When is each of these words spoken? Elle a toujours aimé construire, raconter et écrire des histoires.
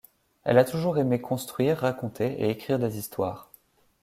Elle 0.45 0.57
a 0.57 0.65
toujours 0.65 0.97
aimé 0.97 1.21
construire, 1.21 1.77
raconter 1.77 2.33
et 2.41 2.49
écrire 2.49 2.79
des 2.79 2.97
histoires. 2.97 3.51